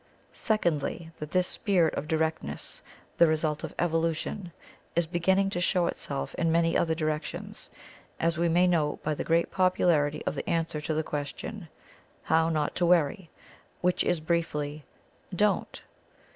[0.33, 2.81] Secondly, that this spirit of directness,
[3.19, 4.51] the result of Evolution,
[4.95, 7.69] is beginning to show itself in many other directions,
[8.19, 11.67] as we may note by the great popularity of the answer to the question,
[12.23, 13.29] "How not to worry,"
[13.81, 14.85] which is briefly,
[15.35, 15.81] _Don't!